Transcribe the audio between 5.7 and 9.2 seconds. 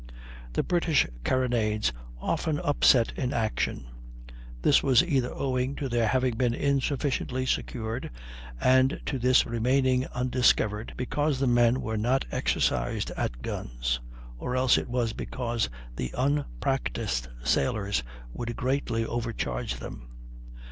to their having been insufficiently secured, and to